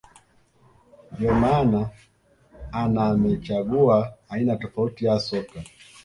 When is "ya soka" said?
5.05-5.63